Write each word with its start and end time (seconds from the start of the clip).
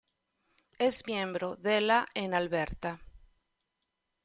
Es 0.79 1.05
miembro 1.05 1.57
de 1.57 1.79
la 1.79 2.07
en 2.15 2.33
Alberta. 2.33 2.99